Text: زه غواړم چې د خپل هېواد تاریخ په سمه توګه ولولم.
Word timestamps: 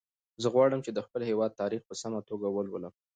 زه 0.41 0.47
غواړم 0.53 0.79
چې 0.85 0.91
د 0.93 0.99
خپل 1.05 1.21
هېواد 1.29 1.57
تاریخ 1.61 1.81
په 1.89 1.93
سمه 2.01 2.19
توګه 2.29 2.47
ولولم. 2.51 2.93